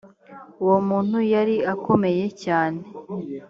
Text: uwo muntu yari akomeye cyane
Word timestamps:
uwo 0.63 0.77
muntu 0.87 1.17
yari 1.33 1.55
akomeye 1.73 2.25
cyane 2.43 2.81